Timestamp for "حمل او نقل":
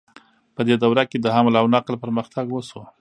1.35-1.93